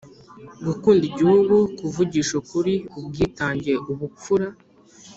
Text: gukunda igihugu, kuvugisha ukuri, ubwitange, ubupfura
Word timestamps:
gukunda 0.65 1.03
igihugu, 1.11 1.55
kuvugisha 1.77 2.33
ukuri, 2.41 2.73
ubwitange, 2.99 3.73
ubupfura 3.91 4.47